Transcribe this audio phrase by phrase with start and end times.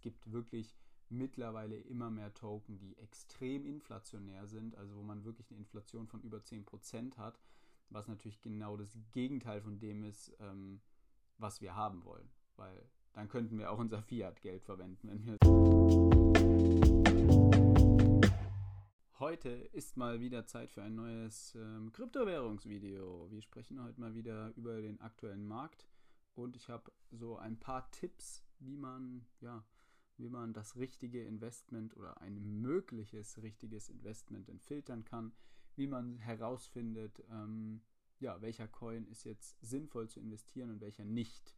[0.00, 0.74] es gibt wirklich
[1.10, 6.22] mittlerweile immer mehr Token, die extrem inflationär sind, also wo man wirklich eine Inflation von
[6.22, 7.38] über 10% hat,
[7.90, 10.80] was natürlich genau das Gegenteil von dem ist, ähm,
[11.36, 12.30] was wir haben wollen.
[12.56, 15.36] Weil dann könnten wir auch unser Fiat-Geld verwenden, wenn wir.
[19.18, 23.30] Heute ist mal wieder Zeit für ein neues ähm, Kryptowährungsvideo.
[23.30, 25.86] Wir sprechen heute mal wieder über den aktuellen Markt
[26.36, 29.62] und ich habe so ein paar Tipps, wie man ja
[30.20, 35.32] wie man das richtige Investment oder ein mögliches richtiges Investment entfiltern kann,
[35.76, 37.82] wie man herausfindet, ähm,
[38.18, 41.54] ja, welcher Coin ist jetzt sinnvoll zu investieren und welcher nicht.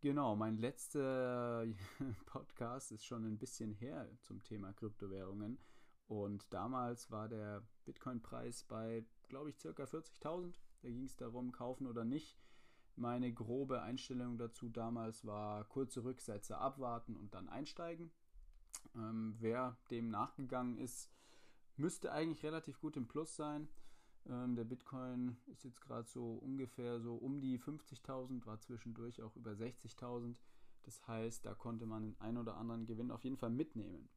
[0.00, 1.66] Genau, mein letzter
[2.26, 5.58] Podcast ist schon ein bisschen her zum Thema Kryptowährungen
[6.06, 10.54] und damals war der Bitcoin-Preis bei, glaube ich, circa 40.000.
[10.82, 12.38] Da ging es darum, kaufen oder nicht.
[12.96, 18.10] Meine grobe Einstellung dazu damals war kurze Rücksätze abwarten und dann einsteigen.
[18.94, 21.10] Ähm, wer dem nachgegangen ist,
[21.76, 23.68] müsste eigentlich relativ gut im Plus sein.
[24.26, 29.34] Ähm, der Bitcoin ist jetzt gerade so ungefähr so um die 50.000, war zwischendurch auch
[29.36, 30.36] über 60.000.
[30.84, 34.08] Das heißt, da konnte man den ein oder anderen Gewinn auf jeden Fall mitnehmen.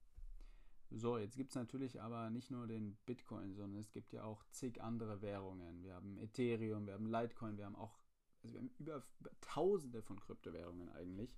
[0.92, 4.46] So, jetzt gibt es natürlich aber nicht nur den Bitcoin, sondern es gibt ja auch
[4.52, 5.84] zig andere Währungen.
[5.84, 7.98] Wir haben Ethereum, wir haben Litecoin, wir haben auch
[8.44, 9.04] also wir haben über,
[9.42, 11.38] tausende von Kryptowährungen eigentlich.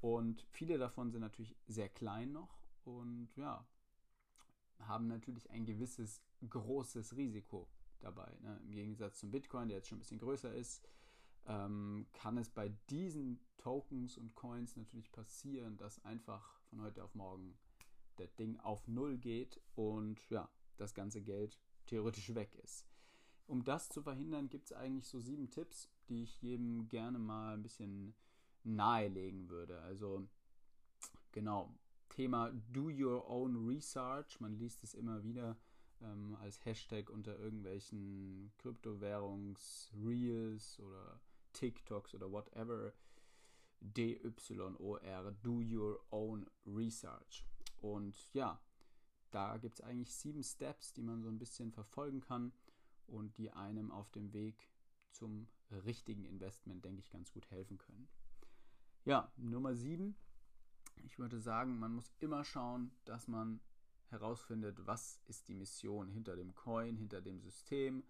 [0.00, 3.66] Und viele davon sind natürlich sehr klein noch und ja,
[4.80, 7.68] haben natürlich ein gewisses großes Risiko
[8.00, 8.36] dabei.
[8.40, 8.60] Ne?
[8.64, 10.82] Im Gegensatz zum Bitcoin, der jetzt schon ein bisschen größer ist,
[11.46, 17.14] ähm, kann es bei diesen Tokens und Coins natürlich passieren, dass einfach von heute auf
[17.14, 17.56] morgen
[18.16, 22.86] das Ding auf Null geht und ja, das ganze Geld theoretisch weg ist.
[23.46, 27.54] Um das zu verhindern, gibt es eigentlich so sieben Tipps, die ich jedem gerne mal
[27.54, 28.14] ein bisschen
[28.64, 29.80] nahelegen würde.
[29.82, 30.26] Also
[31.32, 31.74] genau,
[32.08, 34.40] Thema Do Your Own Research.
[34.40, 35.56] Man liest es immer wieder
[36.00, 41.20] ähm, als Hashtag unter irgendwelchen Kryptowährungs-Reels oder
[41.52, 42.92] TikToks oder whatever.
[43.80, 47.44] D-Y-O-R, Do Your Own Research.
[47.80, 48.60] Und ja,
[49.30, 52.52] da gibt es eigentlich sieben Steps, die man so ein bisschen verfolgen kann
[53.06, 54.70] und die einem auf dem Weg
[55.12, 58.08] zum richtigen Investment, denke ich, ganz gut helfen können.
[59.04, 60.16] Ja, Nummer 7.
[61.04, 63.60] Ich würde sagen, man muss immer schauen, dass man
[64.08, 68.04] herausfindet, was ist die Mission hinter dem Coin, hinter dem System,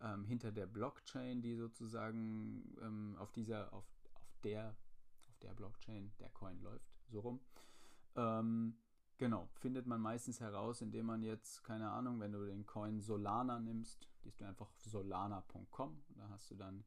[0.00, 3.84] ähm, hinter der Blockchain, die sozusagen ähm, auf dieser, auf,
[4.14, 4.76] auf der,
[5.28, 7.40] auf der Blockchain der Coin läuft, so rum.
[8.16, 8.76] Ähm,
[9.18, 13.58] Genau, findet man meistens heraus, indem man jetzt, keine Ahnung, wenn du den Coin Solana
[13.58, 16.84] nimmst, gehst du einfach auf solana.com und da hast du dann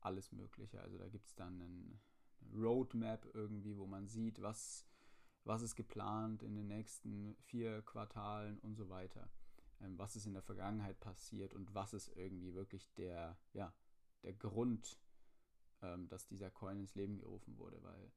[0.00, 0.82] alles Mögliche.
[0.82, 1.98] Also da gibt es dann eine
[2.54, 4.86] Roadmap irgendwie, wo man sieht, was,
[5.44, 9.30] was ist geplant in den nächsten vier Quartalen und so weiter.
[9.80, 13.72] Ähm, was ist in der Vergangenheit passiert und was ist irgendwie wirklich der, ja,
[14.22, 14.98] der Grund,
[15.80, 18.12] ähm, dass dieser Coin ins Leben gerufen wurde, weil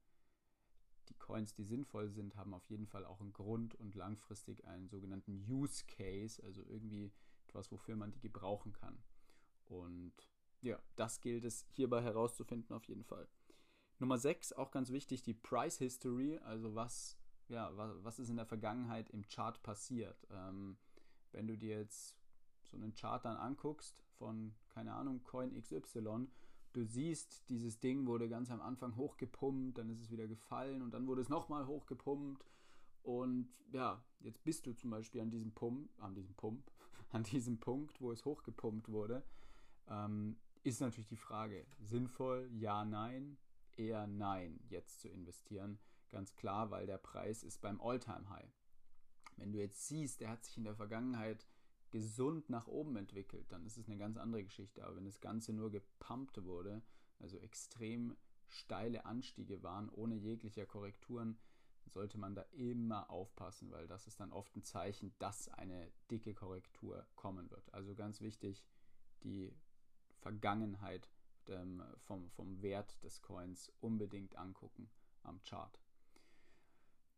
[1.10, 4.88] die Coins, die sinnvoll sind, haben auf jeden Fall auch einen Grund und langfristig einen
[4.88, 7.12] sogenannten Use Case, also irgendwie
[7.48, 8.98] etwas, wofür man die gebrauchen kann.
[9.66, 10.14] Und
[10.62, 13.28] ja, das gilt es hierbei herauszufinden auf jeden Fall.
[14.00, 17.18] Nummer 6, auch ganz wichtig, die Price History, also was,
[17.48, 20.28] ja, was, was ist in der Vergangenheit im Chart passiert.
[20.30, 20.78] Ähm,
[21.32, 22.16] wenn du dir jetzt
[22.64, 26.28] so einen Chart dann anguckst von, keine Ahnung, Coin XY
[26.78, 30.92] du siehst, dieses Ding wurde ganz am Anfang hochgepumpt, dann ist es wieder gefallen und
[30.92, 32.46] dann wurde es nochmal hochgepumpt.
[33.02, 36.72] Und ja, jetzt bist du zum Beispiel an diesem Pump, an diesem Pump,
[37.10, 39.24] an diesem Punkt, wo es hochgepumpt wurde.
[39.88, 43.38] Ähm, ist natürlich die Frage, sinnvoll, ja, nein,
[43.76, 45.80] eher nein, jetzt zu investieren.
[46.10, 48.52] Ganz klar, weil der Preis ist beim Alltime high
[49.36, 51.48] Wenn du jetzt siehst, der hat sich in der Vergangenheit
[51.92, 54.84] gesund nach oben entwickelt, dann ist es eine ganz andere Geschichte.
[54.86, 56.82] Aber wenn das Ganze nur gepumpt wurde,
[57.20, 58.16] also extrem
[58.48, 61.38] steile Anstiege waren, ohne jeglicher Korrekturen,
[61.90, 66.34] sollte man da immer aufpassen, weil das ist dann oft ein Zeichen, dass eine dicke
[66.34, 67.74] Korrektur kommen wird.
[67.74, 68.66] Also ganz wichtig,
[69.24, 69.54] die
[70.20, 71.10] Vergangenheit
[71.48, 74.90] ähm, vom, vom Wert des Coins unbedingt angucken
[75.24, 75.80] am Chart.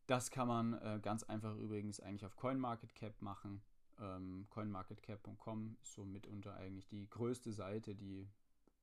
[0.08, 3.62] Das kann man äh, ganz einfach übrigens eigentlich auf CoinMarketCap machen.
[4.00, 8.30] Ähm, CoinMarketCap.com ist so mitunter eigentlich die größte Seite, die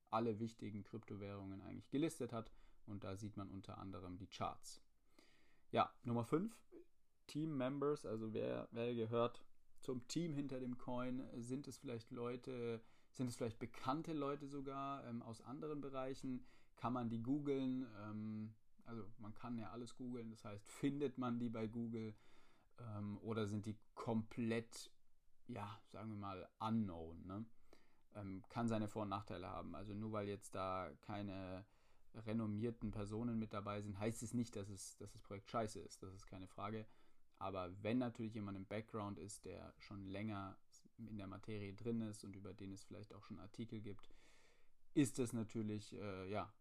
[0.09, 2.51] alle wichtigen Kryptowährungen eigentlich gelistet hat.
[2.85, 4.81] Und da sieht man unter anderem die Charts.
[5.71, 6.55] Ja, Nummer 5,
[7.27, 9.43] Team Members, also wer, wer gehört
[9.81, 11.23] zum Team hinter dem Coin?
[11.35, 12.81] Sind es vielleicht Leute,
[13.11, 16.45] sind es vielleicht bekannte Leute sogar ähm, aus anderen Bereichen?
[16.77, 17.85] Kann man die googeln?
[18.05, 18.53] Ähm,
[18.85, 22.15] Also man kann ja alles googeln, das heißt, findet man die bei Google
[22.79, 24.89] ähm, oder sind die komplett,
[25.47, 27.25] ja, sagen wir mal, unknown.
[27.25, 27.45] Ne?
[28.15, 29.75] Ähm, kann seine Vor- und Nachteile haben.
[29.75, 31.65] Also nur weil jetzt da keine
[32.13, 36.01] renommierten Personen mit dabei sind, heißt es nicht, dass, es, dass das Projekt scheiße ist.
[36.01, 36.85] Das ist keine Frage.
[37.39, 40.57] Aber wenn natürlich jemand im Background ist, der schon länger
[40.97, 44.09] in der Materie drin ist und über den es vielleicht auch schon Artikel gibt,
[44.95, 46.51] ist das natürlich äh, ja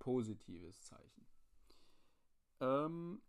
[0.00, 1.26] positives Zeichen.
[2.58, 3.22] Ähm,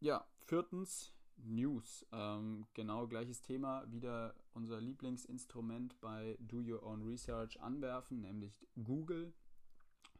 [0.00, 2.06] ja, viertens News.
[2.12, 9.32] Ähm, genau gleiches Thema, wieder unser Lieblingsinstrument bei Do Your Own Research anwerfen, nämlich Google.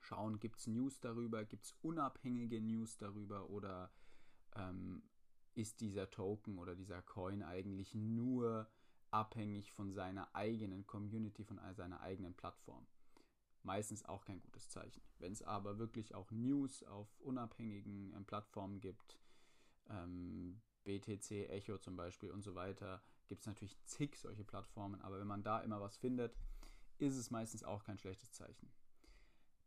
[0.00, 3.90] Schauen, gibt es News darüber, gibt es unabhängige News darüber oder
[4.55, 5.02] ähm,
[5.55, 8.69] ist dieser Token oder dieser Coin eigentlich nur
[9.11, 12.87] abhängig von seiner eigenen Community, von seiner eigenen Plattform.
[13.62, 15.02] Meistens auch kein gutes Zeichen.
[15.19, 19.19] Wenn es aber wirklich auch News auf unabhängigen ähm, Plattformen gibt,
[19.88, 25.19] ähm, BTC, Echo zum Beispiel und so weiter, gibt es natürlich zig solche Plattformen, aber
[25.19, 26.36] wenn man da immer was findet,
[26.98, 28.70] ist es meistens auch kein schlechtes Zeichen.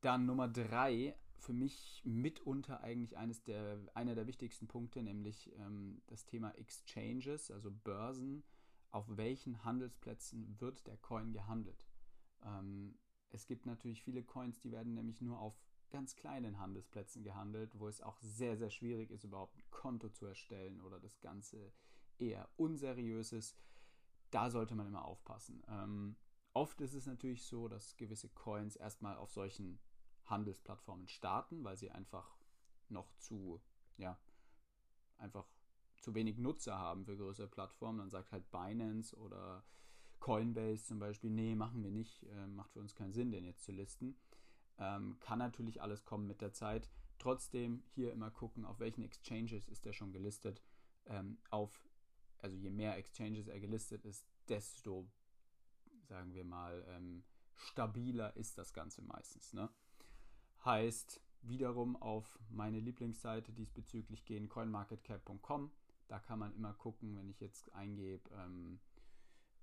[0.02, 6.02] Dann Nummer drei, für mich mitunter eigentlich eines der, einer der wichtigsten Punkte, nämlich ähm,
[6.08, 8.44] das Thema Exchanges, also Börsen.
[8.90, 11.88] Auf welchen Handelsplätzen wird der Coin gehandelt?
[12.44, 12.98] Ähm,
[13.30, 15.56] es gibt natürlich viele Coins, die werden nämlich nur auf
[15.90, 20.26] ganz kleinen Handelsplätzen gehandelt, wo es auch sehr, sehr schwierig ist, überhaupt ein Konto zu
[20.26, 21.72] erstellen oder das Ganze
[22.18, 23.58] eher unseriös ist.
[24.32, 25.64] Da sollte man immer aufpassen.
[25.70, 26.18] Ähm,
[26.54, 29.80] oft ist es natürlich so, dass gewisse Coins erstmal auf solchen
[30.26, 32.38] Handelsplattformen starten, weil sie einfach
[32.90, 33.62] noch zu,
[33.98, 34.20] ja,
[35.18, 35.48] einfach
[36.02, 38.00] zu wenig Nutzer haben für größere Plattformen.
[38.00, 39.64] Dann sagt halt Binance oder
[40.20, 43.64] Coinbase zum Beispiel, nee, machen wir nicht, äh, macht für uns keinen Sinn, den jetzt
[43.64, 44.18] zu listen.
[44.80, 46.90] Ähm, kann natürlich alles kommen mit der Zeit.
[47.20, 50.62] Trotzdem hier immer gucken, auf welchen Exchanges ist der schon gelistet.
[51.06, 51.88] Ähm, auf,
[52.40, 55.10] also je mehr Exchanges er gelistet ist, desto,
[56.04, 57.24] sagen wir mal, ähm,
[57.56, 59.54] stabiler ist das Ganze meistens.
[59.54, 59.70] Ne?
[60.64, 65.72] Heißt, wiederum auf meine Lieblingsseite diesbezüglich gehen, coinmarketcap.com.
[66.08, 68.80] Da kann man immer gucken, wenn ich jetzt eingebe ähm,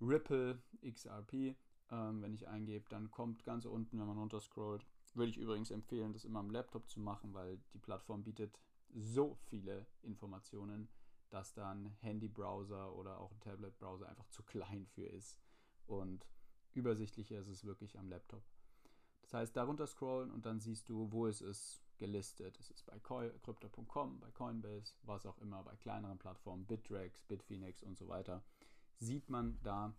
[0.00, 1.56] Ripple XRP,
[1.90, 6.12] ähm, wenn ich eingebe, dann kommt ganz unten, wenn man runterscrollt, würde ich übrigens empfehlen,
[6.12, 8.58] das immer am Laptop zu machen, weil die Plattform bietet
[8.94, 10.88] so viele Informationen,
[11.30, 15.40] dass dann Handy-Browser oder auch ein Tablet-Browser einfach zu klein für ist.
[15.86, 16.26] Und
[16.74, 18.42] übersichtlicher ist es wirklich am Laptop.
[19.22, 22.58] Das heißt, darunter scrollen und dann siehst du, wo es ist gelistet.
[22.58, 27.96] Es ist bei Crypto.com, bei Coinbase, was auch immer, bei kleineren Plattformen, Bittrex, Bitfinex und
[27.96, 28.42] so weiter.
[28.98, 29.94] Sieht man da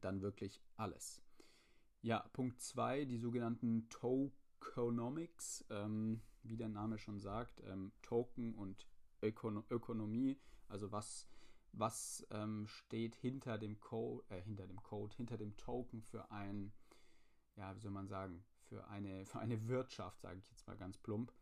[0.00, 1.22] dann wirklich alles.
[2.04, 8.88] Ja, Punkt 2, die sogenannten Tokenomics, ähm, wie der Name schon sagt, ähm, Token und
[9.22, 10.36] Ökono Ökonomie,
[10.68, 11.28] also was,
[11.70, 16.72] was ähm, steht hinter dem, Code, äh, hinter dem Code, hinter dem Token für ein,
[17.54, 20.98] ja, wie soll man sagen, für eine, für eine Wirtschaft, sage ich jetzt mal ganz
[20.98, 21.32] plump.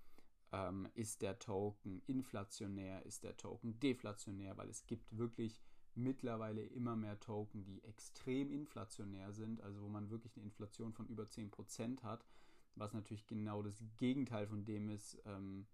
[0.53, 5.63] Ähm, ist der Token inflationär, ist der Token deflationär, weil es gibt wirklich
[5.95, 11.07] mittlerweile immer mehr Token, die extrem inflationär sind, also wo man wirklich eine Inflation von
[11.07, 12.25] über 10% hat,
[12.75, 15.67] was natürlich genau das Gegenteil von dem ist, ähm,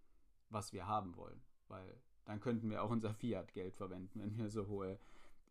[0.50, 1.40] was wir haben wollen.
[1.68, 4.98] Weil dann könnten wir auch unser Fiat-Geld verwenden, wenn wir so hohe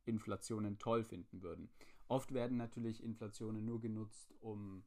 [0.05, 1.69] Inflationen toll finden würden.
[2.07, 4.83] Oft werden natürlich Inflationen nur genutzt, um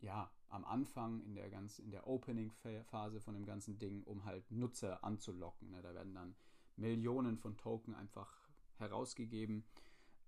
[0.00, 4.50] ja am Anfang in der ganz in der Opening-Phase von dem ganzen Ding, um halt
[4.50, 5.70] Nutzer anzulocken.
[5.70, 5.80] Ne?
[5.82, 6.34] Da werden dann
[6.76, 8.36] Millionen von Token einfach
[8.78, 9.64] herausgegeben,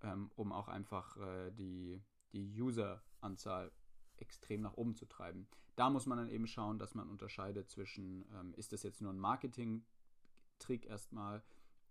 [0.02, 3.72] ähm, um auch einfach äh, die, die User-Anzahl
[4.16, 5.48] extrem nach oben zu treiben.
[5.76, 9.12] Da muss man dann eben schauen, dass man unterscheidet zwischen, ähm, ist das jetzt nur
[9.12, 11.42] ein Marketing-Trick erstmal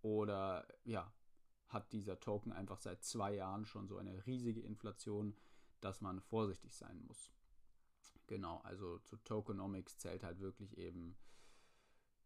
[0.02, 1.12] oder ja,
[1.68, 5.36] hat dieser Token einfach seit zwei Jahren schon so eine riesige Inflation,
[5.82, 7.32] dass man vorsichtig sein muss.
[8.28, 11.18] Genau, also zu Tokenomics zählt halt wirklich eben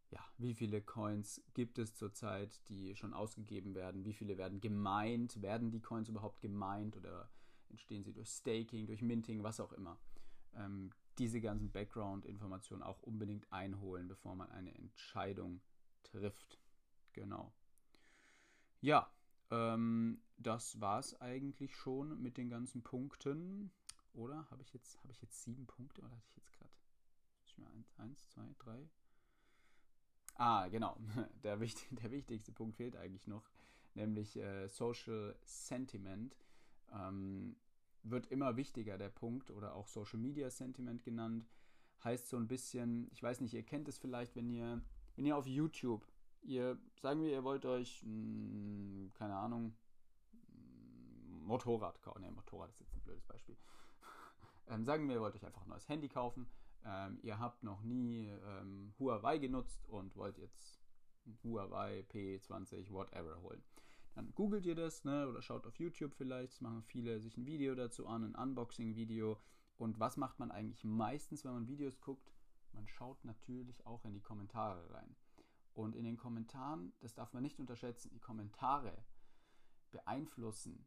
[0.10, 4.06] ja, wie viele Coins gibt es zurzeit, die schon ausgegeben werden?
[4.06, 5.42] Wie viele werden gemeint?
[5.42, 7.30] Werden die Coins überhaupt gemeint oder
[7.70, 10.00] entstehen sie durch Staking, durch Minting, was auch immer?
[10.56, 15.62] Ähm, diese ganzen Background-Informationen auch unbedingt einholen, bevor man eine Entscheidung
[16.04, 16.60] trifft.
[17.14, 17.54] Genau.
[18.80, 19.12] Ja,
[19.50, 23.72] ähm, das war es eigentlich schon mit den ganzen Punkten.
[24.14, 26.72] Oder habe ich jetzt habe ich jetzt sieben Punkte oder hatte ich jetzt gerade?
[27.98, 28.88] Eins, zwei, drei,
[30.38, 30.96] Ah, genau.
[31.44, 31.58] Der,
[31.92, 33.50] der wichtigste Punkt fehlt eigentlich noch,
[33.96, 36.38] nämlich äh, Social Sentiment.
[36.94, 37.56] Ähm,
[38.04, 41.46] wird immer wichtiger, der Punkt, oder auch Social Media Sentiment genannt.
[42.04, 44.82] heißt so ein bisschen, ich weiß nicht, ihr kennt es vielleicht, wenn ihr,
[45.16, 46.08] wenn ihr auf YouTube,
[46.44, 49.76] ihr, sagen wir, ihr wollt euch, mh, hm, keine Ahnung,
[51.48, 52.22] Motorrad kaufen.
[52.22, 53.58] Ne, Motorrad ist jetzt ein blödes Beispiel.
[54.68, 56.48] ähm, sagen wir, ihr wollt euch einfach ein neues Handy kaufen.
[56.86, 60.80] Ähm, ihr habt noch nie ähm, Huawei genutzt und wollt jetzt
[61.44, 63.64] Huawei P20, whatever holen.
[64.16, 66.54] Dann googelt ihr das ne, oder schaut auf YouTube vielleicht.
[66.54, 69.40] Es machen viele sich ein Video dazu an, ein Unboxing-Video.
[69.78, 72.34] Und was macht man eigentlich meistens, wenn man Videos guckt?
[72.74, 75.16] Man schaut natürlich auch in die Kommentare rein.
[75.74, 79.06] Und in den Kommentaren, das darf man nicht unterschätzen, die Kommentare
[79.92, 80.86] beeinflussen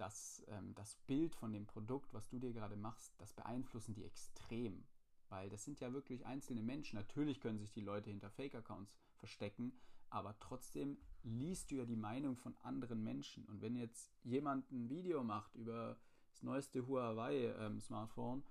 [0.00, 4.04] das, ähm, das Bild von dem Produkt, was du dir gerade machst, das beeinflussen die
[4.04, 4.84] extrem.
[5.30, 6.96] Weil das sind ja wirklich einzelne Menschen.
[6.96, 9.72] Natürlich können sich die Leute hinter Fake-Accounts verstecken,
[10.10, 13.44] aber trotzdem liest du ja die Meinung von anderen Menschen.
[13.46, 15.96] Und wenn jetzt jemand ein Video macht über
[16.30, 18.44] das neueste Huawei-Smartphone, ähm,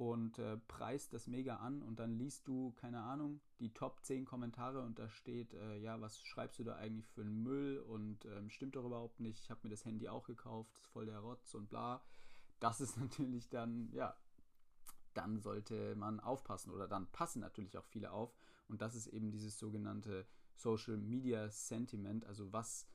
[0.00, 4.24] und äh, preist das mega an und dann liest du, keine Ahnung, die Top 10
[4.24, 8.24] Kommentare und da steht, äh, ja, was schreibst du da eigentlich für einen Müll und
[8.24, 11.18] ähm, stimmt doch überhaupt nicht, ich habe mir das Handy auch gekauft, ist voll der
[11.18, 12.02] Rotz und bla.
[12.60, 14.16] Das ist natürlich dann, ja,
[15.14, 16.70] dann sollte man aufpassen.
[16.70, 18.34] Oder dann passen natürlich auch viele auf.
[18.68, 22.86] Und das ist eben dieses sogenannte Social Media Sentiment, also was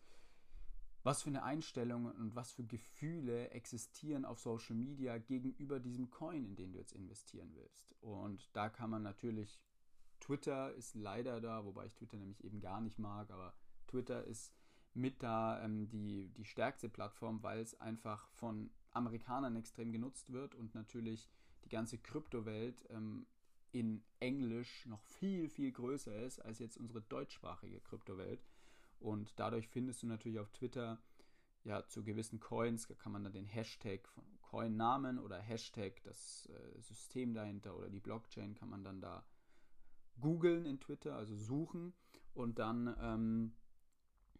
[1.06, 6.44] was für eine Einstellung und was für Gefühle existieren auf Social Media gegenüber diesem Coin,
[6.44, 7.94] in den du jetzt investieren willst.
[8.02, 9.62] Und da kann man natürlich,
[10.20, 13.54] Twitter ist leider da, wobei ich Twitter nämlich eben gar nicht mag, aber
[13.86, 14.52] Twitter ist
[14.96, 20.56] mit da ähm, die, die stärkste Plattform, weil es einfach von Amerikanern extrem genutzt wird
[20.56, 21.30] und natürlich
[21.64, 23.25] die ganze Kryptowelt ähm,
[23.72, 28.42] in Englisch noch viel, viel größer ist als jetzt unsere deutschsprachige Kryptowelt.
[29.00, 31.02] Und dadurch findest du natürlich auf Twitter
[31.64, 36.82] ja zu gewissen Coins, kann man dann den Hashtag von Coin-Namen oder Hashtag das äh,
[36.82, 39.25] System dahinter oder die Blockchain kann man dann da
[40.22, 41.94] googeln in Twitter, also suchen
[42.34, 43.56] und dann ähm,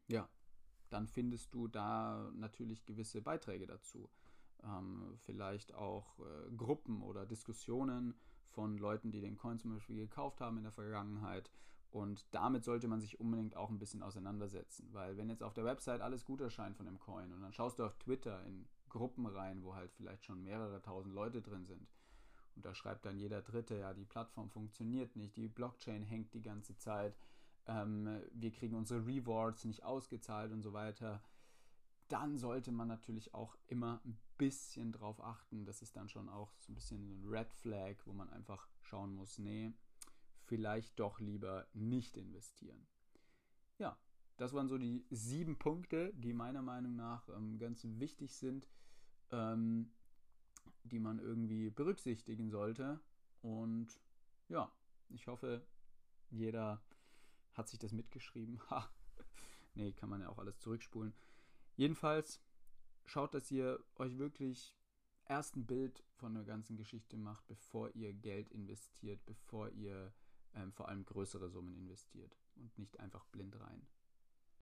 [0.08, 0.30] ja,
[0.90, 4.10] dann findest du da natürlich gewisse Beiträge dazu.
[4.64, 8.16] Ähm, vielleicht auch äh, Gruppen oder Diskussionen
[8.50, 11.52] von Leuten, die den Coin zum Beispiel gekauft haben in der Vergangenheit.
[11.92, 15.64] Und damit sollte man sich unbedingt auch ein bisschen auseinandersetzen, weil wenn jetzt auf der
[15.64, 19.26] Website alles gut erscheint von dem Coin und dann schaust du auf Twitter in Gruppen
[19.28, 21.88] rein, wo halt vielleicht schon mehrere tausend Leute drin sind
[22.56, 26.42] und da schreibt dann jeder Dritte, ja, die Plattform funktioniert nicht, die Blockchain hängt die
[26.42, 27.16] ganze Zeit,
[27.68, 31.22] ähm, wir kriegen unsere Rewards nicht ausgezahlt und so weiter,
[32.08, 35.66] dann sollte man natürlich auch immer ein bisschen drauf achten.
[35.66, 39.14] Das ist dann schon auch so ein bisschen ein Red Flag, wo man einfach schauen
[39.16, 39.74] muss, nee,
[40.44, 42.86] vielleicht doch lieber nicht investieren.
[43.80, 43.98] Ja,
[44.38, 48.68] das waren so die sieben Punkte, die meiner Meinung nach ähm, ganz wichtig sind,
[49.32, 49.92] ähm,
[50.84, 53.00] die man irgendwie berücksichtigen sollte.
[53.42, 54.00] Und
[54.50, 54.72] ja,
[55.10, 55.66] ich hoffe,
[56.30, 56.82] jeder
[57.54, 58.60] hat sich das mitgeschrieben.
[58.70, 58.90] Ha,
[59.74, 61.14] nee, kann man ja auch alles zurückspulen.
[61.76, 62.42] Jedenfalls
[63.06, 64.76] schaut, dass ihr euch wirklich
[65.28, 70.14] erst ein Bild von der ganzen Geschichte macht, bevor ihr Geld investiert, bevor ihr
[70.54, 73.88] ähm, vor allem größere Summen investiert und nicht einfach blind rein.